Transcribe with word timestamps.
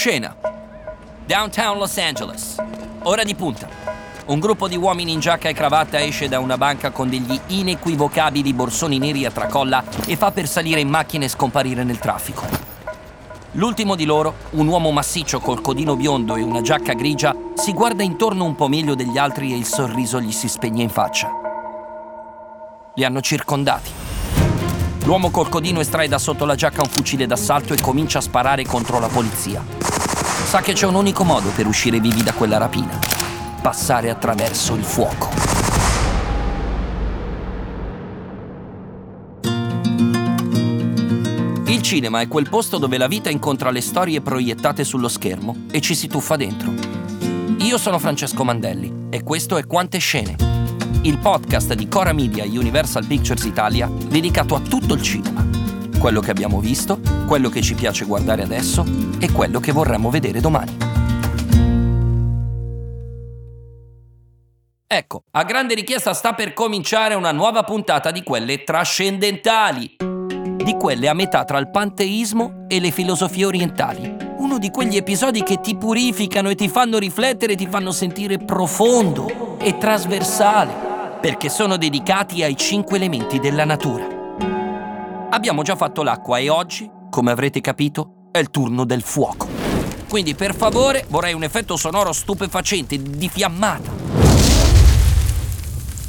Scena. 0.00 0.34
Downtown 1.26 1.76
Los 1.76 1.98
Angeles. 1.98 2.56
Ora 3.02 3.22
di 3.22 3.34
punta. 3.34 3.68
Un 4.28 4.38
gruppo 4.38 4.66
di 4.66 4.74
uomini 4.74 5.12
in 5.12 5.20
giacca 5.20 5.50
e 5.50 5.52
cravatta 5.52 6.00
esce 6.00 6.26
da 6.26 6.38
una 6.38 6.56
banca 6.56 6.90
con 6.90 7.10
degli 7.10 7.38
inequivocabili 7.48 8.54
borsoni 8.54 8.96
neri 8.96 9.26
a 9.26 9.30
tracolla 9.30 9.84
e 10.06 10.16
fa 10.16 10.30
per 10.30 10.48
salire 10.48 10.80
in 10.80 10.88
macchina 10.88 11.26
e 11.26 11.28
scomparire 11.28 11.84
nel 11.84 11.98
traffico. 11.98 12.46
L'ultimo 13.52 13.94
di 13.94 14.06
loro, 14.06 14.36
un 14.52 14.68
uomo 14.68 14.90
massiccio 14.90 15.38
col 15.38 15.60
codino 15.60 15.96
biondo 15.96 16.34
e 16.34 16.40
una 16.40 16.62
giacca 16.62 16.94
grigia, 16.94 17.36
si 17.52 17.74
guarda 17.74 18.02
intorno 18.02 18.46
un 18.46 18.54
po' 18.54 18.68
meglio 18.68 18.94
degli 18.94 19.18
altri 19.18 19.52
e 19.52 19.56
il 19.58 19.66
sorriso 19.66 20.18
gli 20.18 20.32
si 20.32 20.48
spegne 20.48 20.82
in 20.82 20.88
faccia. 20.88 21.30
Li 22.94 23.04
hanno 23.04 23.20
circondati. 23.20 23.90
L'uomo 25.04 25.28
col 25.30 25.50
codino 25.50 25.80
estrae 25.80 26.08
da 26.08 26.18
sotto 26.18 26.46
la 26.46 26.54
giacca 26.54 26.80
un 26.80 26.88
fucile 26.88 27.26
d'assalto 27.26 27.74
e 27.74 27.80
comincia 27.82 28.18
a 28.18 28.22
sparare 28.22 28.64
contro 28.64 28.98
la 28.98 29.08
polizia. 29.08 29.89
Sa 30.50 30.62
che 30.62 30.72
c'è 30.72 30.84
un 30.84 30.96
unico 30.96 31.22
modo 31.22 31.50
per 31.50 31.68
uscire 31.68 32.00
vivi 32.00 32.24
da 32.24 32.32
quella 32.32 32.58
rapina. 32.58 32.98
Passare 33.62 34.10
attraverso 34.10 34.74
il 34.74 34.82
fuoco. 34.82 35.28
Il 41.66 41.82
cinema 41.82 42.20
è 42.20 42.26
quel 42.26 42.48
posto 42.48 42.78
dove 42.78 42.98
la 42.98 43.06
vita 43.06 43.30
incontra 43.30 43.70
le 43.70 43.80
storie 43.80 44.22
proiettate 44.22 44.82
sullo 44.82 45.06
schermo 45.06 45.66
e 45.70 45.80
ci 45.80 45.94
si 45.94 46.08
tuffa 46.08 46.34
dentro. 46.34 46.72
Io 47.58 47.78
sono 47.78 48.00
Francesco 48.00 48.42
Mandelli 48.42 49.06
e 49.08 49.22
questo 49.22 49.56
è 49.56 49.64
Quante 49.64 49.98
Scene, 49.98 50.34
il 51.02 51.18
podcast 51.18 51.74
di 51.74 51.86
Cora 51.86 52.12
Media 52.12 52.42
e 52.42 52.58
Universal 52.58 53.06
Pictures 53.06 53.44
Italia 53.44 53.88
dedicato 53.88 54.56
a 54.56 54.60
tutto 54.60 54.94
il 54.94 55.02
cinema. 55.02 55.46
Quello 56.00 56.20
che 56.20 56.30
abbiamo 56.30 56.60
visto, 56.60 56.98
quello 57.26 57.50
che 57.50 57.60
ci 57.60 57.74
piace 57.74 58.06
guardare 58.06 58.42
adesso 58.42 58.86
e 59.18 59.30
quello 59.30 59.60
che 59.60 59.70
vorremmo 59.70 60.08
vedere 60.08 60.40
domani. 60.40 60.78
Ecco, 64.86 65.24
a 65.32 65.44
grande 65.44 65.74
richiesta 65.74 66.14
sta 66.14 66.32
per 66.32 66.54
cominciare 66.54 67.14
una 67.14 67.32
nuova 67.32 67.64
puntata 67.64 68.10
di 68.12 68.22
quelle 68.22 68.64
trascendentali, 68.64 69.96
di 69.98 70.74
quelle 70.78 71.06
a 71.06 71.12
metà 71.12 71.44
tra 71.44 71.58
il 71.58 71.68
panteismo 71.68 72.64
e 72.66 72.80
le 72.80 72.90
filosofie 72.90 73.44
orientali. 73.44 74.16
Uno 74.38 74.56
di 74.56 74.70
quegli 74.70 74.96
episodi 74.96 75.42
che 75.42 75.60
ti 75.60 75.76
purificano 75.76 76.48
e 76.48 76.54
ti 76.54 76.70
fanno 76.70 76.96
riflettere 76.96 77.52
e 77.52 77.56
ti 77.56 77.66
fanno 77.66 77.90
sentire 77.90 78.38
profondo 78.38 79.58
e 79.58 79.76
trasversale, 79.76 81.18
perché 81.20 81.50
sono 81.50 81.76
dedicati 81.76 82.42
ai 82.42 82.56
cinque 82.56 82.96
elementi 82.96 83.38
della 83.38 83.66
natura. 83.66 84.16
Abbiamo 85.32 85.62
già 85.62 85.76
fatto 85.76 86.02
l'acqua 86.02 86.38
e 86.38 86.48
oggi, 86.48 86.90
come 87.08 87.30
avrete 87.30 87.60
capito, 87.60 88.28
è 88.32 88.38
il 88.38 88.50
turno 88.50 88.84
del 88.84 89.02
fuoco. 89.02 89.46
Quindi 90.08 90.34
per 90.34 90.56
favore 90.56 91.06
vorrei 91.08 91.34
un 91.34 91.44
effetto 91.44 91.76
sonoro 91.76 92.12
stupefacente, 92.12 93.00
di 93.00 93.28
fiammata. 93.28 93.92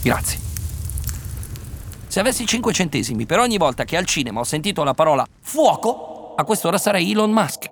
Grazie. 0.01 0.39
Se 2.07 2.19
avessi 2.19 2.47
5 2.47 2.73
centesimi 2.73 3.27
per 3.27 3.37
ogni 3.37 3.57
volta 3.57 3.83
che 3.83 3.95
al 3.95 4.05
cinema 4.05 4.39
ho 4.39 4.43
sentito 4.43 4.83
la 4.83 4.95
parola 4.95 5.23
fuoco, 5.39 6.33
a 6.35 6.43
quest'ora 6.43 6.79
sarei 6.79 7.11
Elon 7.11 7.31
Musk. 7.31 7.71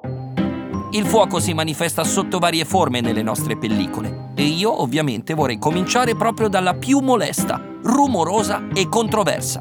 Il 0.92 1.08
fuoco 1.08 1.39
si 1.39 1.53
manifesta 1.53 2.03
sotto 2.03 2.38
varie 2.38 2.64
forme 2.64 3.02
nelle 3.02 3.23
nostre 3.23 3.58
pellicole 3.58 4.30
e 4.36 4.44
io 4.44 4.81
ovviamente 4.81 5.33
vorrei 5.33 5.58
cominciare 5.58 6.16
proprio 6.16 6.47
dalla 6.47 6.75
più 6.75 7.00
molesta, 7.00 7.59
rumorosa 7.83 8.67
e 8.73 8.88
controversa, 8.88 9.59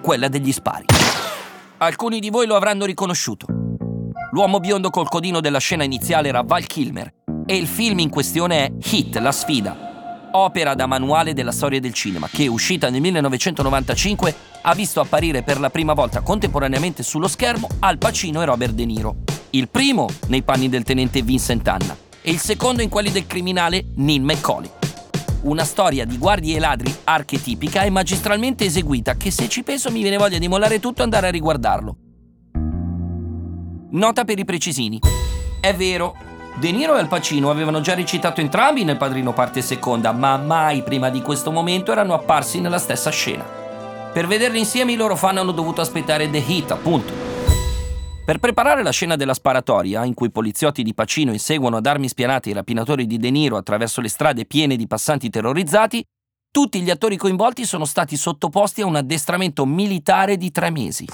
quella 0.00 0.28
degli 0.28 0.52
spari. 0.52 0.86
Alcuni 1.78 2.20
di 2.20 2.30
voi 2.30 2.46
lo 2.46 2.56
avranno 2.56 2.84
riconosciuto. 2.84 3.46
L'uomo 4.32 4.60
biondo 4.60 4.90
col 4.90 5.08
codino 5.08 5.40
della 5.40 5.58
scena 5.58 5.84
iniziale 5.84 6.28
era 6.28 6.42
Val 6.42 6.66
Kilmer 6.66 7.12
e 7.46 7.56
il 7.56 7.66
film 7.66 8.00
in 8.00 8.10
questione 8.10 8.66
è 8.66 8.72
Hit, 8.90 9.16
la 9.16 9.32
sfida, 9.32 10.28
opera 10.32 10.74
da 10.74 10.86
manuale 10.86 11.32
della 11.32 11.52
storia 11.52 11.80
del 11.80 11.94
cinema, 11.94 12.28
che 12.30 12.46
uscita 12.46 12.90
nel 12.90 13.00
1995 13.00 14.34
ha 14.62 14.74
visto 14.74 15.00
apparire 15.00 15.42
per 15.42 15.58
la 15.60 15.70
prima 15.70 15.94
volta 15.94 16.20
contemporaneamente 16.20 17.02
sullo 17.02 17.28
schermo 17.28 17.68
Al 17.78 17.98
Pacino 17.98 18.42
e 18.42 18.44
Robert 18.44 18.72
De 18.72 18.84
Niro. 18.84 19.16
Il 19.50 19.68
primo 19.68 20.08
nei 20.26 20.42
panni 20.42 20.68
del 20.68 20.82
tenente 20.82 21.22
Vincent 21.22 21.66
Anna 21.66 21.96
e 22.20 22.30
il 22.30 22.38
secondo 22.38 22.82
in 22.82 22.90
quelli 22.90 23.10
del 23.10 23.26
criminale 23.26 23.86
Neil 23.94 24.22
McCauley. 24.22 24.77
Una 25.48 25.64
storia 25.64 26.04
di 26.04 26.18
guardie 26.18 26.56
e 26.56 26.60
ladri 26.60 26.94
archetipica 27.04 27.80
e 27.80 27.88
magistralmente 27.88 28.66
eseguita 28.66 29.16
che 29.16 29.30
se 29.30 29.48
ci 29.48 29.62
penso 29.62 29.90
mi 29.90 30.02
viene 30.02 30.18
voglia 30.18 30.36
di 30.36 30.46
mollare 30.46 30.78
tutto 30.78 31.00
e 31.00 31.04
andare 31.04 31.28
a 31.28 31.30
riguardarlo. 31.30 31.96
Nota 33.92 34.24
per 34.24 34.38
i 34.38 34.44
precisini. 34.44 35.00
È 35.58 35.74
vero, 35.74 36.14
De 36.56 36.70
Niro 36.70 36.96
e 36.96 36.98
Al 36.98 37.08
Pacino 37.08 37.48
avevano 37.48 37.80
già 37.80 37.94
recitato 37.94 38.42
entrambi 38.42 38.84
nel 38.84 38.98
Padrino 38.98 39.32
parte 39.32 39.62
seconda, 39.62 40.12
ma 40.12 40.36
mai 40.36 40.82
prima 40.82 41.08
di 41.08 41.22
questo 41.22 41.50
momento 41.50 41.92
erano 41.92 42.12
apparsi 42.12 42.60
nella 42.60 42.78
stessa 42.78 43.08
scena. 43.08 43.44
Per 44.12 44.26
vederli 44.26 44.58
insieme 44.58 44.92
i 44.92 44.96
loro 44.96 45.16
fan 45.16 45.38
hanno 45.38 45.52
dovuto 45.52 45.80
aspettare 45.80 46.28
The 46.28 46.44
Hit, 46.46 46.72
appunto. 46.72 47.37
Per 48.28 48.40
preparare 48.40 48.82
la 48.82 48.90
scena 48.90 49.16
della 49.16 49.32
sparatoria, 49.32 50.04
in 50.04 50.12
cui 50.12 50.26
i 50.26 50.30
poliziotti 50.30 50.82
di 50.82 50.92
Pacino 50.92 51.32
inseguono 51.32 51.78
ad 51.78 51.86
armi 51.86 52.08
spianate 52.08 52.50
i 52.50 52.52
rapinatori 52.52 53.06
di 53.06 53.16
De 53.16 53.30
Niro 53.30 53.56
attraverso 53.56 54.02
le 54.02 54.10
strade 54.10 54.44
piene 54.44 54.76
di 54.76 54.86
passanti 54.86 55.30
terrorizzati, 55.30 56.04
tutti 56.50 56.82
gli 56.82 56.90
attori 56.90 57.16
coinvolti 57.16 57.64
sono 57.64 57.86
stati 57.86 58.18
sottoposti 58.18 58.82
a 58.82 58.86
un 58.86 58.96
addestramento 58.96 59.64
militare 59.64 60.36
di 60.36 60.50
tre 60.50 60.68
mesi. 60.68 61.06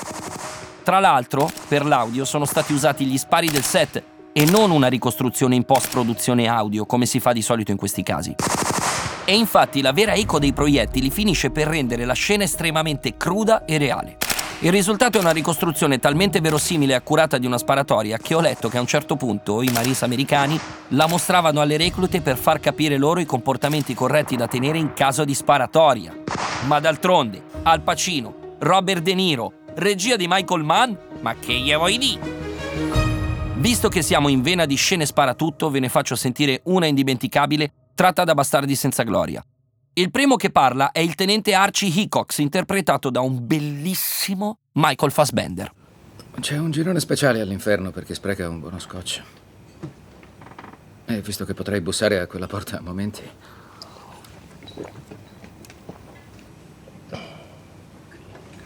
Tra 0.83 0.99
l'altro, 0.99 1.49
per 1.69 1.87
l'audio 1.87 2.25
sono 2.25 2.47
stati 2.47 2.73
usati 2.73 3.05
gli 3.05 3.17
spari 3.17 3.49
del 3.49 3.63
set 3.63 4.03
e 4.33 4.45
non 4.47 4.73
una 4.73 4.89
ricostruzione 4.89 5.55
in 5.55 5.63
post-produzione 5.63 6.49
audio 6.49 6.85
come 6.85 7.07
si 7.07 7.21
fa 7.21 7.33
di 7.33 7.43
solito 7.43 7.71
in 7.71 7.77
questi 7.77 8.03
casi. 8.03 8.35
E 9.25 9.37
infatti 9.37 9.83
la 9.83 9.93
vera 9.93 10.15
eco 10.15 10.41
dei 10.41 10.53
proiettili 10.53 11.11
finisce 11.11 11.53
per 11.53 11.69
rendere 11.69 12.07
la 12.07 12.15
scena 12.15 12.43
estremamente 12.43 13.17
cruda 13.17 13.65
e 13.67 13.79
reale. 13.79 14.17
Il 14.65 14.73
risultato 14.73 15.19
è 15.19 15.21
una 15.21 15.31
ricostruzione 15.31 15.99
talmente 15.99 16.41
verosimile 16.41 16.93
e 16.93 16.97
accurata 16.97 17.37
di 17.37 17.45
una 17.45 17.59
sparatoria 17.59 18.17
che 18.17 18.35
ho 18.35 18.41
letto 18.41 18.71
che 18.71 18.79
a 18.79 18.81
un 18.81 18.87
certo 18.87 19.15
punto 19.15 19.61
i 19.61 19.69
maris 19.69 20.03
americani 20.03 20.59
la 20.89 21.07
mostravano 21.07 21.61
alle 21.61 21.77
reclute 21.77 22.23
per 22.23 22.39
far 22.39 22.61
capire 22.61 22.97
loro 22.97 23.21
i 23.21 23.27
comportamenti 23.27 23.93
corretti 23.93 24.37
da 24.37 24.49
tenere 24.49 24.79
in 24.79 24.95
caso 24.95 25.27
di 25.27 25.35
sparatoria. 25.35 26.17
Ma 26.65 26.81
d'altronde, 26.81 27.43
Al 27.65 27.83
Pacino, 27.83 28.57
Robert 28.61 29.03
De 29.03 29.13
Niro, 29.13 29.53
regia 29.75 30.17
di 30.17 30.27
Michael 30.27 30.65
Mann, 30.65 30.95
ma 31.21 31.35
che 31.35 31.53
gli 31.53 31.75
vuoi 31.75 31.99
dire? 31.99 32.21
Visto 33.57 33.91
che 33.91 34.01
siamo 34.01 34.29
in 34.29 34.41
vena 34.41 34.65
di 34.65 34.77
scene 34.77 35.05
sparatutto, 35.05 35.69
ve 35.69 35.81
ne 35.81 35.91
faccio 35.91 36.17
sentire 36.17 36.63
una 36.65 36.87
indimenticabile 36.87 37.71
tratta 37.95 38.25
da 38.25 38.33
Bastardi 38.33 38.75
senza 38.75 39.03
gloria. 39.03 39.45
Il 39.97 40.11
primo 40.11 40.35
che 40.35 40.51
parla 40.51 40.91
è 40.91 40.99
il 40.99 41.15
tenente 41.15 41.55
Archie 41.55 41.89
Hickox, 41.89 42.39
interpretato 42.39 43.11
da 43.11 43.21
un 43.21 43.47
bellissimo 43.47 44.59
Michael 44.73 45.13
Fassbender. 45.13 45.73
C'è 46.41 46.59
un 46.59 46.73
girone 46.73 46.99
speciale 46.99 47.41
all'inferno 47.41 47.93
per 47.93 48.03
chi 48.05 48.13
spreca 48.13 48.49
un 48.49 48.59
buono 48.59 48.81
scotch. 48.81 49.23
E 51.05 51.21
visto 51.21 51.45
che 51.45 51.55
potrei 51.55 51.81
bussare 51.81 52.19
a 52.19 52.27
quella 52.27 52.49
porta 52.49 52.79
a 52.79 52.81
momenti. 52.81 53.23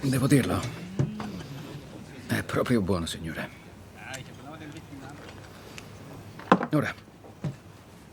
Devo 0.00 0.26
dirlo. 0.26 0.62
È 2.26 2.42
proprio 2.42 2.80
buono, 2.80 3.04
signore. 3.04 3.50
Ora, 6.72 6.94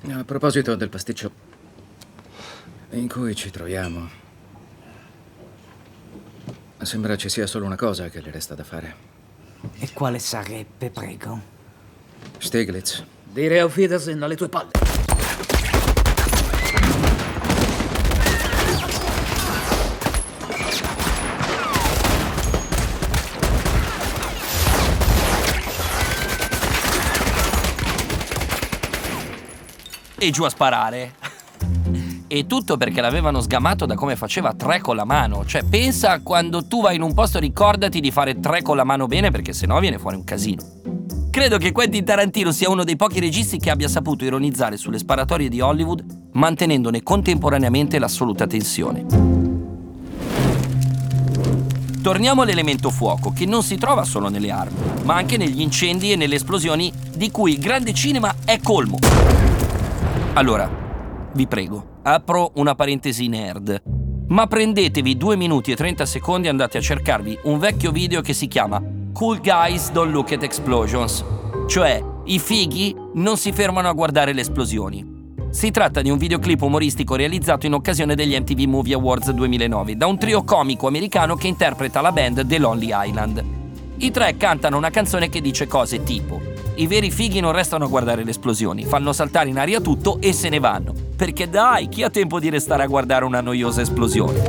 a 0.09 0.23
proposito 0.25 0.75
del 0.75 0.89
pasticcio 0.89 1.44
in 2.97 3.09
cui 3.09 3.35
ci 3.35 3.49
troviamo, 3.51 4.09
sembra 6.81 7.17
ci 7.17 7.29
sia 7.29 7.45
solo 7.45 7.65
una 7.65 7.75
cosa 7.75 8.09
che 8.09 8.21
le 8.21 8.31
resta 8.31 8.55
da 8.55 8.63
fare. 8.63 8.95
E 9.79 9.91
quale 9.93 10.19
sarebbe, 10.19 10.89
prego? 10.89 11.41
Stiglitz, 12.37 13.03
Dire 13.23 13.59
auf 13.59 13.75
Wiedersehen 13.75 14.21
alle 14.23 14.35
tue 14.35 14.47
palle. 14.47 14.71
E 30.17 30.31
giù 30.31 30.43
a 30.43 30.49
sparare. 30.49 31.24
E 32.27 32.47
tutto 32.47 32.75
perché 32.77 33.01
l'avevano 33.01 33.39
sgamato 33.39 33.85
da 33.85 33.93
come 33.93 34.15
faceva 34.15 34.53
tre 34.53 34.81
con 34.81 34.95
la 34.95 35.05
mano. 35.05 35.45
Cioè, 35.45 35.63
pensa 35.63 36.19
quando 36.21 36.65
tu 36.65 36.81
vai 36.81 36.95
in 36.95 37.03
un 37.03 37.13
posto, 37.13 37.37
ricordati 37.37 37.99
di 37.99 38.09
fare 38.09 38.39
tre 38.39 38.63
con 38.63 38.75
la 38.75 38.83
mano 38.83 39.05
bene, 39.05 39.29
perché 39.29 39.53
sennò 39.53 39.79
viene 39.79 39.99
fuori 39.99 40.15
un 40.15 40.23
casino. 40.23 40.63
Credo 41.29 41.57
che 41.57 41.71
Quentin 41.71 42.03
Tarantino 42.03 42.51
sia 42.51 42.69
uno 42.69 42.83
dei 42.83 42.95
pochi 42.95 43.19
registi 43.19 43.59
che 43.59 43.69
abbia 43.69 43.87
saputo 43.87 44.23
ironizzare 44.25 44.77
sulle 44.77 44.97
sparatorie 44.97 45.49
di 45.49 45.61
Hollywood, 45.61 46.03
mantenendone 46.31 47.03
contemporaneamente 47.03 47.99
l'assoluta 47.99 48.47
tensione. 48.47 49.05
Torniamo 52.01 52.43
all'elemento 52.43 52.89
fuoco, 52.89 53.33
che 53.33 53.45
non 53.45 53.63
si 53.63 53.77
trova 53.77 54.03
solo 54.03 54.29
nelle 54.29 54.49
armi, 54.49 54.77
ma 55.03 55.15
anche 55.15 55.37
negli 55.37 55.59
incendi 55.59 56.11
e 56.11 56.15
nelle 56.15 56.35
esplosioni 56.35 56.91
di 57.15 57.29
cui 57.31 57.53
il 57.53 57.59
grande 57.59 57.93
cinema 57.93 58.33
è 58.45 58.59
colmo. 58.61 58.97
Allora, 60.33 60.69
vi 61.33 61.47
prego, 61.47 61.94
apro 62.07 62.51
una 62.55 62.75
parentesi 62.75 63.27
nerd. 63.27 63.81
Ma 64.27 64.45
prendetevi 64.47 65.17
2 65.17 65.35
minuti 65.35 65.71
e 65.71 65.75
30 65.75 66.05
secondi 66.05 66.47
e 66.47 66.49
andate 66.49 66.77
a 66.77 66.81
cercarvi 66.81 67.39
un 67.43 67.57
vecchio 67.57 67.91
video 67.91 68.21
che 68.21 68.33
si 68.33 68.47
chiama 68.47 68.81
Cool 69.11 69.39
Guys 69.39 69.91
Don't 69.91 70.11
Look 70.11 70.31
at 70.31 70.43
Explosions. 70.43 71.23
Cioè, 71.67 72.03
i 72.25 72.37
fighi 72.37 72.95
non 73.15 73.37
si 73.37 73.51
fermano 73.51 73.87
a 73.87 73.93
guardare 73.93 74.33
le 74.33 74.41
esplosioni. 74.41 75.13
Si 75.49 75.71
tratta 75.71 76.01
di 76.01 76.09
un 76.09 76.17
videoclip 76.17 76.61
umoristico 76.61 77.15
realizzato 77.15 77.65
in 77.65 77.73
occasione 77.73 78.13
degli 78.13 78.37
MTV 78.37 78.67
Movie 78.67 78.93
Awards 78.93 79.31
2009 79.31 79.95
da 79.95 80.05
un 80.05 80.19
trio 80.19 80.43
comico 80.43 80.87
americano 80.87 81.35
che 81.35 81.47
interpreta 81.47 82.01
la 82.01 82.11
band 82.11 82.45
The 82.45 82.59
Lonely 82.59 82.89
Island. 82.91 83.43
I 83.97 84.11
tre 84.11 84.37
cantano 84.37 84.77
una 84.77 84.89
canzone 84.89 85.29
che 85.29 85.41
dice 85.41 85.65
cose 85.65 86.03
tipo 86.03 86.53
i 86.77 86.87
veri 86.87 87.09
fighi 87.09 87.39
non 87.39 87.53
restano 87.53 87.85
a 87.85 87.87
guardare 87.87 88.25
le 88.25 88.31
esplosioni, 88.31 88.83
fanno 88.83 89.13
saltare 89.13 89.47
in 89.47 89.57
aria 89.57 89.79
tutto 89.79 90.19
e 90.19 90.33
se 90.33 90.49
ne 90.49 90.59
vanno. 90.59 91.04
Perché 91.15 91.49
dai, 91.49 91.87
chi 91.87 92.03
ha 92.03 92.09
tempo 92.09 92.39
di 92.39 92.49
restare 92.49 92.83
a 92.83 92.87
guardare 92.87 93.23
una 93.23 93.39
noiosa 93.39 93.79
esplosione? 93.79 94.43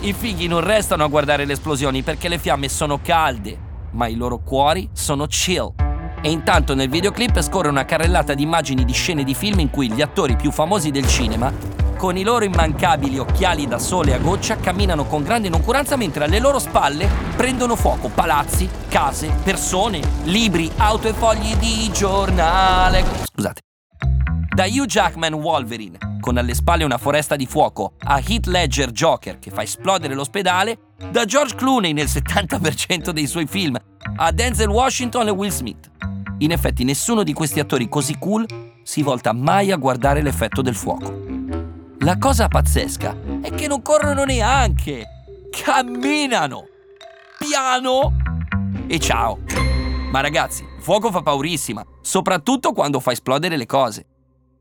I 0.00 0.12
fighi 0.12 0.46
non 0.46 0.60
restano 0.60 1.04
a 1.04 1.08
guardare 1.08 1.46
le 1.46 1.54
esplosioni 1.54 2.02
perché 2.02 2.28
le 2.28 2.38
fiamme 2.38 2.68
sono 2.68 3.00
calde, 3.02 3.58
ma 3.92 4.06
i 4.08 4.14
loro 4.14 4.38
cuori 4.38 4.90
sono 4.92 5.26
chill. 5.26 5.72
E 6.20 6.30
intanto 6.30 6.74
nel 6.74 6.90
videoclip 6.90 7.40
scorre 7.40 7.68
una 7.68 7.86
carrellata 7.86 8.34
di 8.34 8.42
immagini 8.42 8.84
di 8.84 8.92
scene 8.92 9.24
di 9.24 9.34
film 9.34 9.60
in 9.60 9.70
cui 9.70 9.90
gli 9.90 10.02
attori 10.02 10.36
più 10.36 10.50
famosi 10.50 10.90
del 10.90 11.06
cinema, 11.06 11.50
con 11.96 12.16
i 12.18 12.22
loro 12.22 12.44
immancabili 12.44 13.18
occhiali 13.18 13.66
da 13.66 13.78
sole 13.78 14.12
a 14.12 14.18
goccia, 14.18 14.56
camminano 14.56 15.06
con 15.06 15.22
grande 15.22 15.48
noncuranza 15.48 15.96
mentre 15.96 16.24
alle 16.24 16.40
loro 16.40 16.58
spalle 16.58 17.08
prendono 17.34 17.74
fuoco 17.74 18.10
palazzi, 18.12 18.68
case, 18.88 19.32
persone, 19.42 20.00
libri, 20.24 20.70
auto 20.76 21.08
e 21.08 21.14
fogli 21.14 21.54
di 21.56 21.90
giornale. 21.90 23.02
Scusate. 23.32 23.67
Da 24.58 24.66
Hugh 24.66 24.86
Jackman 24.86 25.34
Wolverine, 25.34 25.98
con 26.18 26.36
alle 26.36 26.52
spalle 26.52 26.82
una 26.82 26.98
foresta 26.98 27.36
di 27.36 27.46
fuoco, 27.46 27.92
a 27.96 28.18
Heath 28.18 28.46
Ledger 28.46 28.90
Joker 28.90 29.38
che 29.38 29.52
fa 29.52 29.62
esplodere 29.62 30.14
l'ospedale, 30.14 30.94
da 31.12 31.24
George 31.24 31.54
Clooney 31.54 31.92
nel 31.92 32.06
70% 32.06 33.10
dei 33.10 33.28
suoi 33.28 33.46
film, 33.46 33.76
a 34.16 34.32
Denzel 34.32 34.66
Washington 34.66 35.28
e 35.28 35.30
Will 35.30 35.52
Smith. 35.52 35.88
In 36.38 36.50
effetti 36.50 36.82
nessuno 36.82 37.22
di 37.22 37.32
questi 37.34 37.60
attori 37.60 37.88
così 37.88 38.18
cool 38.18 38.46
si 38.82 39.00
volta 39.02 39.32
mai 39.32 39.70
a 39.70 39.76
guardare 39.76 40.22
l'effetto 40.22 40.60
del 40.60 40.74
fuoco. 40.74 41.16
La 42.00 42.18
cosa 42.18 42.48
pazzesca 42.48 43.16
è 43.40 43.54
che 43.54 43.68
non 43.68 43.80
corrono 43.80 44.24
neanche, 44.24 45.06
camminano, 45.52 46.64
piano 47.38 48.16
e 48.88 48.98
ciao. 48.98 49.38
Ma 50.10 50.20
ragazzi, 50.20 50.64
il 50.64 50.82
fuoco 50.82 51.12
fa 51.12 51.22
paurissima, 51.22 51.86
soprattutto 52.00 52.72
quando 52.72 52.98
fa 52.98 53.12
esplodere 53.12 53.56
le 53.56 53.66
cose. 53.66 54.06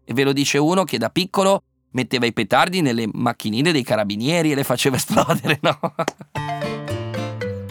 E 0.09 0.13
ve 0.13 0.23
lo 0.23 0.31
dice 0.31 0.57
uno 0.57 0.85
che 0.85 0.97
da 0.97 1.09
piccolo 1.09 1.63
metteva 1.91 2.25
i 2.25 2.31
petardi 2.31 2.81
nelle 2.81 3.09
macchinine 3.11 3.73
dei 3.73 3.83
carabinieri 3.83 4.53
e 4.53 4.55
le 4.55 4.63
faceva 4.63 4.95
esplodere, 4.97 5.59
no? 5.61 5.77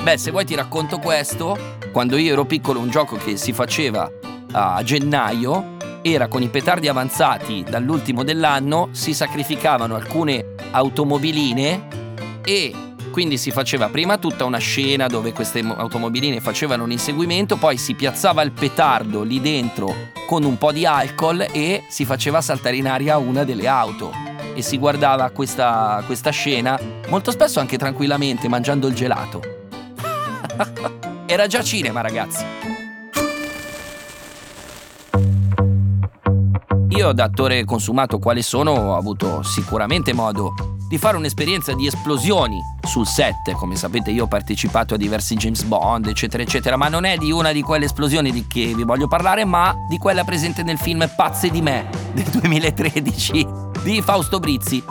Beh, 0.02 0.18
se 0.18 0.30
vuoi 0.30 0.44
ti 0.44 0.54
racconto 0.54 0.98
questo. 0.98 1.56
Quando 1.92 2.18
io 2.18 2.34
ero 2.34 2.44
piccolo 2.44 2.78
un 2.78 2.90
gioco 2.90 3.16
che 3.16 3.38
si 3.38 3.54
faceva 3.54 4.06
a 4.52 4.82
gennaio 4.82 5.76
era 6.02 6.28
con 6.28 6.42
i 6.42 6.48
petardi 6.48 6.88
avanzati 6.88 7.64
dall'ultimo 7.66 8.22
dell'anno, 8.22 8.90
si 8.92 9.14
sacrificavano 9.14 9.94
alcune 9.94 10.54
automobiline 10.72 11.88
e 12.44 12.74
quindi 13.16 13.38
si 13.38 13.50
faceva 13.50 13.88
prima 13.88 14.18
tutta 14.18 14.44
una 14.44 14.58
scena 14.58 15.06
dove 15.06 15.32
queste 15.32 15.60
automobiline 15.60 16.38
facevano 16.38 16.84
un 16.84 16.90
inseguimento, 16.90 17.56
poi 17.56 17.78
si 17.78 17.94
piazzava 17.94 18.42
il 18.42 18.52
petardo 18.52 19.22
lì 19.22 19.40
dentro 19.40 20.10
con 20.26 20.44
un 20.44 20.58
po' 20.58 20.70
di 20.70 20.84
alcol 20.84 21.46
e 21.50 21.84
si 21.88 22.04
faceva 22.04 22.42
saltare 22.42 22.76
in 22.76 22.86
aria 22.86 23.16
una 23.16 23.42
delle 23.44 23.68
auto. 23.68 24.12
E 24.52 24.60
si 24.60 24.76
guardava 24.76 25.30
questa, 25.30 26.02
questa 26.04 26.28
scena 26.28 26.78
molto 27.08 27.30
spesso 27.30 27.58
anche 27.58 27.78
tranquillamente 27.78 28.48
mangiando 28.48 28.86
il 28.86 28.94
gelato. 28.94 29.40
Era 31.24 31.46
già 31.46 31.62
cinema, 31.62 32.02
ragazzi. 32.02 32.44
Io, 36.90 37.12
da 37.12 37.24
attore 37.24 37.64
consumato 37.64 38.19
quale 38.19 38.42
sono, 38.42 38.72
ho 38.72 38.94
avuto 38.94 39.42
sicuramente 39.42 40.12
modo 40.12 40.75
di 40.88 40.98
fare 40.98 41.16
un'esperienza 41.16 41.74
di 41.74 41.86
esplosioni 41.86 42.60
sul 42.82 43.06
set. 43.06 43.52
Come 43.52 43.76
sapete, 43.76 44.10
io 44.10 44.24
ho 44.24 44.28
partecipato 44.28 44.94
a 44.94 44.96
diversi 44.96 45.34
James 45.36 45.62
Bond, 45.62 46.06
eccetera, 46.06 46.42
eccetera, 46.42 46.76
ma 46.76 46.88
non 46.88 47.04
è 47.04 47.16
di 47.16 47.32
una 47.32 47.52
di 47.52 47.62
quelle 47.62 47.86
esplosioni 47.86 48.30
di 48.30 48.46
che 48.46 48.74
vi 48.74 48.84
voglio 48.84 49.08
parlare, 49.08 49.44
ma 49.44 49.74
di 49.88 49.98
quella 49.98 50.24
presente 50.24 50.62
nel 50.62 50.78
film 50.78 51.08
Pazze 51.16 51.50
di 51.50 51.60
me 51.60 51.88
del 52.12 52.24
2013 52.24 53.46
di 53.82 54.00
Fausto 54.02 54.38
Brizzi. 54.38 54.82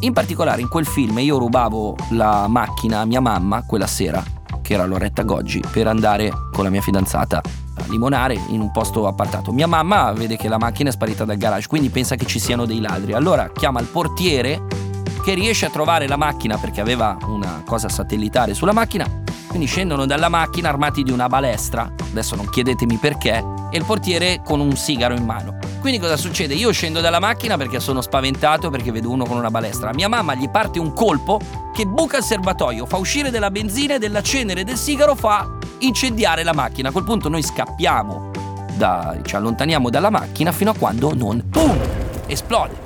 In 0.00 0.12
particolare, 0.12 0.60
in 0.60 0.68
quel 0.68 0.86
film 0.86 1.18
io 1.20 1.38
rubavo 1.38 1.96
la 2.10 2.46
macchina 2.48 3.00
a 3.00 3.04
mia 3.04 3.20
mamma 3.20 3.64
quella 3.64 3.86
sera 3.86 4.22
che 4.60 4.74
era 4.74 4.84
Loretta 4.84 5.22
Goggi, 5.22 5.62
per 5.70 5.86
andare 5.86 6.30
con 6.52 6.64
la 6.64 6.70
mia 6.70 6.80
fidanzata 6.80 7.38
a 7.38 7.84
limonare 7.88 8.34
in 8.48 8.60
un 8.60 8.72
posto 8.72 9.06
appartato. 9.06 9.52
Mia 9.52 9.68
mamma 9.68 10.10
vede 10.12 10.36
che 10.36 10.48
la 10.48 10.58
macchina 10.58 10.88
è 10.88 10.92
sparita 10.92 11.24
dal 11.24 11.36
garage, 11.36 11.68
quindi 11.68 11.88
pensa 11.88 12.16
che 12.16 12.26
ci 12.26 12.40
siano 12.40 12.66
dei 12.66 12.80
ladri. 12.80 13.12
Allora 13.12 13.48
chiama 13.52 13.80
il 13.80 13.86
portiere 13.86 14.85
che 15.26 15.34
riesce 15.34 15.66
a 15.66 15.70
trovare 15.70 16.06
la 16.06 16.16
macchina 16.16 16.56
perché 16.56 16.80
aveva 16.80 17.16
una 17.22 17.60
cosa 17.66 17.88
satellitare 17.88 18.54
sulla 18.54 18.72
macchina. 18.72 19.04
Quindi 19.48 19.66
scendono 19.66 20.06
dalla 20.06 20.28
macchina 20.28 20.68
armati 20.68 21.02
di 21.02 21.10
una 21.10 21.26
balestra, 21.26 21.92
adesso 21.98 22.36
non 22.36 22.48
chiedetemi 22.48 22.96
perché, 22.98 23.42
e 23.72 23.76
il 23.76 23.84
portiere 23.84 24.40
con 24.44 24.60
un 24.60 24.76
sigaro 24.76 25.16
in 25.16 25.24
mano. 25.24 25.58
Quindi 25.80 25.98
cosa 25.98 26.16
succede? 26.16 26.54
Io 26.54 26.70
scendo 26.70 27.00
dalla 27.00 27.18
macchina 27.18 27.56
perché 27.56 27.80
sono 27.80 28.02
spaventato 28.02 28.70
perché 28.70 28.92
vedo 28.92 29.10
uno 29.10 29.24
con 29.24 29.36
una 29.36 29.50
balestra. 29.50 29.92
Mia 29.92 30.08
mamma 30.08 30.36
gli 30.36 30.48
parte 30.48 30.78
un 30.78 30.92
colpo 30.92 31.40
che 31.74 31.86
buca 31.86 32.18
il 32.18 32.22
serbatoio, 32.22 32.86
fa 32.86 32.96
uscire 32.96 33.30
della 33.30 33.50
benzina 33.50 33.96
e 33.96 33.98
della 33.98 34.22
cenere 34.22 34.62
del 34.62 34.76
sigaro, 34.76 35.16
fa 35.16 35.58
incendiare 35.78 36.44
la 36.44 36.52
macchina. 36.52 36.90
A 36.90 36.92
quel 36.92 37.02
punto 37.02 37.28
noi 37.28 37.42
scappiamo, 37.42 38.30
da, 38.76 39.18
ci 39.24 39.34
allontaniamo 39.34 39.90
dalla 39.90 40.10
macchina 40.10 40.52
fino 40.52 40.70
a 40.70 40.74
quando 40.78 41.12
non, 41.16 41.42
boom, 41.44 41.80
esplode. 42.28 42.85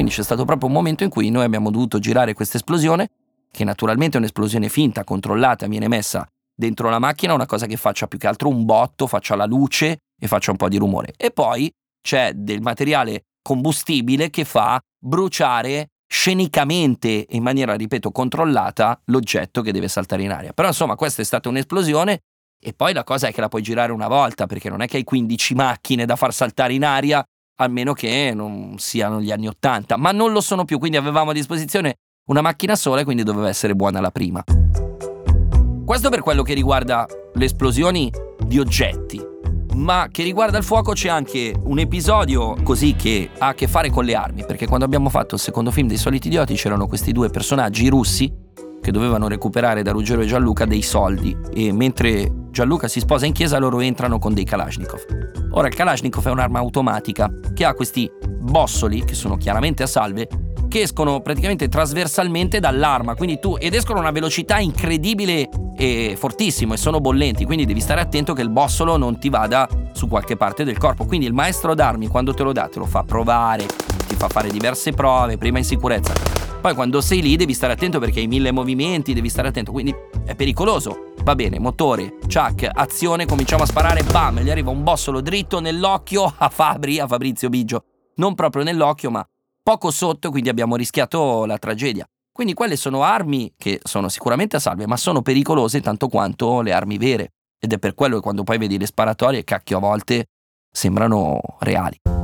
Quindi 0.00 0.16
c'è 0.16 0.24
stato 0.24 0.46
proprio 0.46 0.66
un 0.66 0.74
momento 0.74 1.04
in 1.04 1.10
cui 1.10 1.28
noi 1.28 1.44
abbiamo 1.44 1.70
dovuto 1.70 1.98
girare 1.98 2.32
questa 2.32 2.56
esplosione, 2.56 3.10
che 3.52 3.64
naturalmente 3.64 4.16
è 4.16 4.20
un'esplosione 4.20 4.70
finta, 4.70 5.04
controllata, 5.04 5.66
viene 5.66 5.88
messa 5.88 6.26
dentro 6.54 6.88
la 6.88 6.98
macchina, 6.98 7.34
una 7.34 7.44
cosa 7.44 7.66
che 7.66 7.76
faccia 7.76 8.06
più 8.06 8.18
che 8.18 8.26
altro 8.26 8.48
un 8.48 8.64
botto, 8.64 9.06
faccia 9.06 9.36
la 9.36 9.44
luce 9.44 9.98
e 10.18 10.26
faccia 10.26 10.52
un 10.52 10.56
po' 10.56 10.70
di 10.70 10.78
rumore. 10.78 11.12
E 11.18 11.30
poi 11.32 11.70
c'è 12.00 12.32
del 12.32 12.62
materiale 12.62 13.24
combustibile 13.42 14.30
che 14.30 14.46
fa 14.46 14.80
bruciare 14.98 15.88
scenicamente 16.10 17.26
e 17.26 17.36
in 17.36 17.42
maniera, 17.42 17.74
ripeto, 17.74 18.10
controllata 18.10 18.98
l'oggetto 19.10 19.60
che 19.60 19.70
deve 19.70 19.88
saltare 19.88 20.22
in 20.22 20.30
aria. 20.30 20.54
Però 20.54 20.68
insomma 20.68 20.96
questa 20.96 21.20
è 21.20 21.26
stata 21.26 21.50
un'esplosione 21.50 22.20
e 22.58 22.72
poi 22.72 22.94
la 22.94 23.04
cosa 23.04 23.28
è 23.28 23.34
che 23.34 23.42
la 23.42 23.48
puoi 23.48 23.60
girare 23.60 23.92
una 23.92 24.08
volta 24.08 24.46
perché 24.46 24.70
non 24.70 24.80
è 24.80 24.88
che 24.88 24.96
hai 24.96 25.04
15 25.04 25.54
macchine 25.54 26.06
da 26.06 26.16
far 26.16 26.32
saltare 26.32 26.72
in 26.72 26.86
aria 26.86 27.22
a 27.62 27.68
meno 27.68 27.92
che 27.92 28.32
non 28.34 28.76
siano 28.78 29.20
gli 29.20 29.30
anni 29.30 29.46
80, 29.46 29.96
ma 29.96 30.12
non 30.12 30.32
lo 30.32 30.40
sono 30.40 30.64
più, 30.64 30.78
quindi 30.78 30.96
avevamo 30.96 31.30
a 31.30 31.34
disposizione 31.34 31.96
una 32.28 32.40
macchina 32.40 32.74
sola 32.74 33.00
e 33.00 33.04
quindi 33.04 33.22
doveva 33.22 33.48
essere 33.48 33.74
buona 33.74 34.00
la 34.00 34.10
prima. 34.10 34.42
Questo 35.84 36.08
per 36.08 36.20
quello 36.20 36.42
che 36.42 36.54
riguarda 36.54 37.06
le 37.34 37.44
esplosioni 37.44 38.10
di 38.46 38.58
oggetti 38.58 39.28
ma 39.74 40.08
che 40.10 40.22
riguarda 40.22 40.58
il 40.58 40.64
fuoco 40.64 40.92
c'è 40.92 41.08
anche 41.08 41.54
un 41.64 41.78
episodio 41.78 42.54
così 42.62 42.94
che 42.94 43.30
ha 43.38 43.48
a 43.48 43.54
che 43.54 43.66
fare 43.66 43.88
con 43.88 44.04
le 44.04 44.14
armi, 44.14 44.44
perché 44.44 44.66
quando 44.66 44.84
abbiamo 44.84 45.08
fatto 45.08 45.36
il 45.36 45.40
secondo 45.40 45.70
film 45.70 45.88
dei 45.88 45.96
soliti 45.96 46.26
idioti 46.26 46.54
c'erano 46.54 46.86
questi 46.86 47.12
due 47.12 47.30
personaggi 47.30 47.88
russi 47.88 48.30
che 48.80 48.90
dovevano 48.90 49.28
recuperare 49.28 49.82
da 49.82 49.92
Ruggero 49.92 50.22
e 50.22 50.26
Gianluca 50.26 50.64
dei 50.64 50.82
soldi 50.82 51.36
e 51.52 51.72
mentre 51.72 52.30
Gianluca 52.50 52.88
si 52.88 53.00
sposa 53.00 53.26
in 53.26 53.32
chiesa 53.32 53.58
loro 53.58 53.80
entrano 53.80 54.18
con 54.18 54.34
dei 54.34 54.44
Kalashnikov. 54.44 55.04
Ora 55.52 55.68
il 55.68 55.74
Kalashnikov 55.74 56.26
è 56.26 56.30
un'arma 56.30 56.58
automatica 56.58 57.30
che 57.54 57.64
ha 57.64 57.74
questi 57.74 58.10
bossoli 58.40 59.04
che 59.04 59.14
sono 59.14 59.36
chiaramente 59.36 59.82
a 59.82 59.86
salve 59.86 60.28
che 60.70 60.82
escono 60.82 61.20
praticamente 61.20 61.68
trasversalmente 61.68 62.60
dall'arma, 62.60 63.16
quindi 63.16 63.40
tu 63.40 63.56
ed 63.58 63.74
escono 63.74 63.98
a 63.98 64.02
una 64.02 64.12
velocità 64.12 64.58
incredibile 64.58 65.48
e 65.76 66.14
fortissimo 66.16 66.74
e 66.74 66.76
sono 66.76 67.00
bollenti, 67.00 67.44
quindi 67.44 67.66
devi 67.66 67.80
stare 67.80 68.00
attento 68.00 68.34
che 68.34 68.42
il 68.42 68.50
bossolo 68.50 68.96
non 68.96 69.18
ti 69.18 69.28
vada 69.28 69.68
su 69.92 70.06
qualche 70.06 70.36
parte 70.36 70.62
del 70.62 70.78
corpo. 70.78 71.04
Quindi 71.04 71.26
il 71.26 71.32
maestro 71.32 71.74
d'armi 71.74 72.06
quando 72.06 72.32
te 72.32 72.44
lo 72.44 72.52
dà 72.52 72.68
te 72.68 72.78
lo 72.78 72.86
fa 72.86 73.02
provare, 73.02 73.66
ti 74.06 74.14
fa 74.14 74.28
fare 74.28 74.48
diverse 74.48 74.92
prove, 74.92 75.36
prima 75.36 75.58
in 75.58 75.64
sicurezza. 75.64 76.49
Poi 76.60 76.74
quando 76.74 77.00
sei 77.00 77.22
lì 77.22 77.36
devi 77.36 77.54
stare 77.54 77.72
attento 77.72 77.98
perché 77.98 78.20
hai 78.20 78.26
mille 78.26 78.52
movimenti, 78.52 79.14
devi 79.14 79.30
stare 79.30 79.48
attento, 79.48 79.72
quindi 79.72 79.94
è 80.26 80.34
pericoloso. 80.34 81.14
Va 81.22 81.34
bene, 81.34 81.58
motore, 81.58 82.18
chuck, 82.26 82.68
azione, 82.70 83.24
cominciamo 83.24 83.62
a 83.62 83.66
sparare, 83.66 84.02
bam, 84.02 84.40
gli 84.40 84.50
arriva 84.50 84.70
un 84.70 84.82
bossolo 84.82 85.22
dritto 85.22 85.58
nell'occhio 85.60 86.34
a 86.36 86.50
Fabri, 86.50 86.98
a 86.98 87.06
Fabrizio 87.06 87.48
Biggio. 87.48 87.84
Non 88.16 88.34
proprio 88.34 88.62
nell'occhio, 88.62 89.10
ma 89.10 89.26
poco 89.62 89.90
sotto, 89.90 90.30
quindi 90.30 90.50
abbiamo 90.50 90.76
rischiato 90.76 91.46
la 91.46 91.56
tragedia. 91.56 92.06
Quindi 92.30 92.52
quelle 92.52 92.76
sono 92.76 93.04
armi 93.04 93.54
che 93.56 93.80
sono 93.82 94.10
sicuramente 94.10 94.56
a 94.56 94.60
salve, 94.60 94.86
ma 94.86 94.98
sono 94.98 95.22
pericolose 95.22 95.80
tanto 95.80 96.08
quanto 96.08 96.60
le 96.60 96.72
armi 96.72 96.98
vere. 96.98 97.32
Ed 97.58 97.72
è 97.72 97.78
per 97.78 97.94
quello 97.94 98.16
che 98.16 98.22
quando 98.22 98.42
poi 98.44 98.58
vedi 98.58 98.78
le 98.78 98.86
sparatorie, 98.86 99.44
cacchio, 99.44 99.78
a 99.78 99.80
volte 99.80 100.26
sembrano 100.70 101.40
reali. 101.60 102.19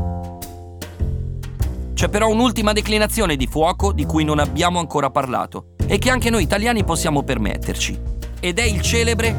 C'è 1.96 2.10
però 2.10 2.28
un'ultima 2.28 2.74
declinazione 2.74 3.36
di 3.36 3.46
fuoco 3.46 3.90
di 3.90 4.04
cui 4.04 4.22
non 4.22 4.38
abbiamo 4.38 4.78
ancora 4.78 5.08
parlato 5.08 5.68
e 5.86 5.96
che 5.96 6.10
anche 6.10 6.28
noi 6.28 6.42
italiani 6.42 6.84
possiamo 6.84 7.22
permetterci. 7.22 7.98
Ed 8.38 8.58
è 8.58 8.64
il 8.64 8.82
celebre 8.82 9.34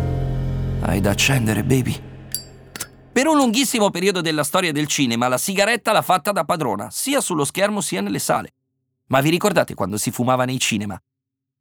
Hai 0.82 1.00
da 1.00 1.12
accendere, 1.12 1.64
baby. 1.64 1.96
Per 3.12 3.28
un 3.28 3.38
lunghissimo 3.38 3.92
periodo 3.92 4.22
della 4.22 4.44
storia 4.44 4.72
del 4.72 4.88
cinema, 4.88 5.28
la 5.28 5.38
sigaretta 5.38 5.92
l'ha 5.92 6.02
fatta 6.02 6.32
da 6.32 6.46
padrona, 6.46 6.90
sia 6.90 7.22
sullo 7.22 7.46
schermo 7.46 7.80
sia 7.80 8.02
nelle 8.02 8.18
sale. 8.18 8.54
Ma 9.10 9.22
vi 9.22 9.30
ricordate 9.30 9.76
quando 9.76 9.98
si 9.98 10.10
fumava 10.10 10.44
nei 10.44 10.58
cinema? 10.58 11.00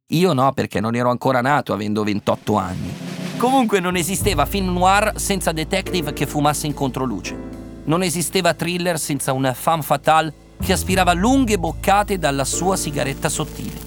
Io 0.07 0.33
no, 0.33 0.51
perché 0.51 0.79
non 0.79 0.95
ero 0.95 1.11
ancora 1.11 1.41
nato 1.41 1.73
avendo 1.73 2.03
28 2.03 2.55
anni. 2.55 2.91
Comunque 3.37 3.79
non 3.79 3.95
esisteva 3.95 4.47
film 4.47 4.73
noir 4.73 5.13
senza 5.17 5.51
detective 5.51 6.11
che 6.13 6.25
fumasse 6.25 6.65
in 6.65 6.73
controluce. 6.73 7.37
Non 7.83 8.01
esisteva 8.01 8.55
thriller 8.55 8.97
senza 8.97 9.31
una 9.33 9.53
femme 9.53 9.83
fatale 9.83 10.33
che 10.59 10.73
aspirava 10.73 11.13
lunghe 11.13 11.57
boccate 11.57 12.17
dalla 12.17 12.45
sua 12.45 12.75
sigaretta 12.75 13.29
sottile. 13.29 13.79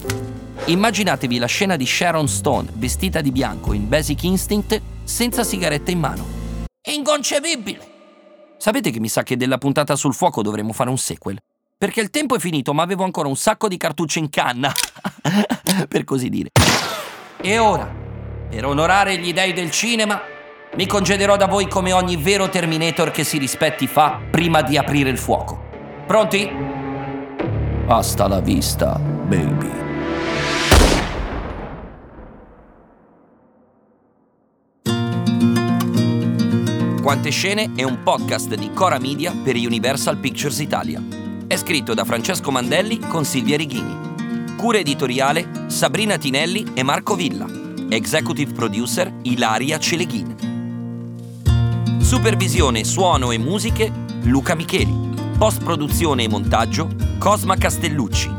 Immaginatevi 0.67 1.39
la 1.39 1.47
scena 1.47 1.77
di 1.77 1.87
Sharon 1.87 2.29
Stone 2.29 2.69
vestita 2.75 3.21
di 3.21 3.33
bianco 3.33 3.73
in 3.73 3.89
Basic 3.89 4.23
Instinct 4.25 4.81
senza 5.05 5.43
sigaretta 5.43 5.91
in 5.91 5.99
mano. 5.99 6.25
Inconcepibile! 6.83 7.89
Sapete 8.57 8.91
che 8.91 9.01
mi 9.01 9.09
sa 9.09 9.23
che 9.23 9.37
della 9.37 9.59
puntata 9.59 9.97
sul 9.97 10.15
fuoco 10.15 10.43
dovremmo 10.43 10.73
fare 10.73 10.91
un 10.91 10.99
sequel? 10.99 11.39
Perché 11.77 12.01
il 12.01 12.11
tempo 12.11 12.37
è 12.37 12.39
finito, 12.39 12.75
ma 12.75 12.83
avevo 12.83 13.05
ancora 13.05 13.27
un 13.27 13.37
sacco 13.37 13.69
di 13.69 13.79
cartucce 13.79 14.19
in 14.19 14.29
canna. 14.29 14.71
per 15.89 16.05
così 16.05 16.29
dire. 16.29 16.51
E 17.41 17.59
ora, 17.59 17.91
per 18.51 18.67
onorare 18.67 19.17
gli 19.17 19.33
dei 19.33 19.55
del 19.55 19.71
cinema, 19.71 20.21
mi 20.75 20.87
concederò 20.87 21.37
da 21.37 21.47
voi 21.47 21.69
come 21.69 21.93
ogni 21.93 22.17
vero 22.17 22.51
Terminator 22.51 23.11
che 23.11 23.25
si 23.25 23.39
rispetti 23.39 23.87
fa 23.87 24.21
prima 24.31 24.61
di 24.61 24.77
aprire 24.77 25.09
il 25.09 25.19
fuoco. 25.19 25.70
Pronti? 26.11 26.51
Hasta 27.87 28.27
la 28.27 28.41
vista, 28.41 28.99
baby. 28.99 29.71
Quante 37.01 37.31
scene 37.31 37.71
è 37.77 37.85
un 37.85 38.03
podcast 38.03 38.57
di 38.57 38.73
Cora 38.73 38.99
Media 38.99 39.33
per 39.33 39.55
Universal 39.55 40.17
Pictures 40.17 40.59
Italia. 40.59 41.01
È 41.47 41.55
scritto 41.55 41.95
da 41.95 42.05
Francesco 42.05 42.51
Mandelli 42.51 42.99
con 42.99 43.25
Silvia 43.25 43.57
Righini. 43.57 44.57
Cura 44.57 44.79
editoriale 44.79 45.69
Sabrina 45.69 46.17
Tinelli 46.17 46.73
e 46.75 46.83
Marco 46.83 47.15
Villa. 47.15 47.47
Executive 47.89 48.53
producer 48.53 49.15
Ilaria 49.23 49.79
Celeghin. 49.79 50.35
Supervisione, 52.01 52.83
suono 52.83 53.31
e 53.31 53.39
musiche 53.39 53.93
Luca 54.23 54.57
Micheli. 54.57 55.00
Post 55.41 55.65
produzione 55.65 56.25
e 56.25 56.29
montaggio 56.29 56.91
Cosma 57.17 57.57
Castellucci. 57.57 58.31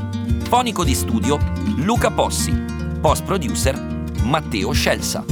Fonico 0.44 0.84
di 0.84 0.94
studio 0.94 1.40
Luca 1.78 2.12
Possi. 2.12 2.54
Post 3.02 3.24
producer 3.24 3.76
Matteo 4.22 4.72
Scelsa. 4.72 5.26